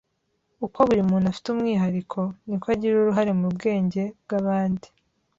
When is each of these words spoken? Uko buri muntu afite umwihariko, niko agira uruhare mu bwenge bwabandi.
Uko 0.65 0.79
buri 0.87 1.01
muntu 1.09 1.25
afite 1.31 1.47
umwihariko, 1.49 2.19
niko 2.45 2.67
agira 2.73 2.93
uruhare 2.97 3.31
mu 3.39 3.47
bwenge 3.55 4.03
bwabandi. 4.23 4.87